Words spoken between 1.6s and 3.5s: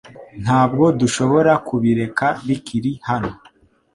kubireka bikiri hano.